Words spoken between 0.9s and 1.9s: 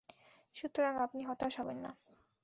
আপনি হতাশ হবেন